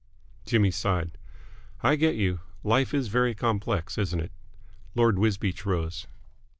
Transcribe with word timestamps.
Jimmy 0.47 0.71
sighed. 0.71 1.11
"I 1.83 1.95
get 1.95 2.15
you. 2.15 2.39
Life 2.63 2.91
is 2.91 3.07
very 3.09 3.35
complex, 3.35 3.99
isn't 3.99 4.19
it?" 4.19 4.31
Lord 4.95 5.19
Wisbeach 5.19 5.63
rose. 5.63 6.07